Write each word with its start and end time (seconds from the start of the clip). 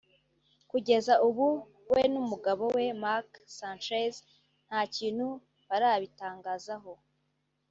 kugeza 0.71 1.13
ubu 1.27 1.47
we 1.93 2.01
n’umugabo 2.13 2.63
we 2.75 2.85
Mark 3.03 3.29
Sanchez 3.57 4.13
nta 4.67 4.81
kintu 4.95 5.27
barabitangazaho 5.67 6.93